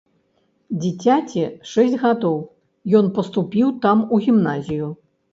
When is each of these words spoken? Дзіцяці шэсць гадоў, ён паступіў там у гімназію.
Дзіцяці 0.83 1.43
шэсць 1.71 1.97
гадоў, 2.03 2.37
ён 2.99 3.05
паступіў 3.17 3.67
там 3.83 4.01
у 4.17 4.19
гімназію. 4.29 4.89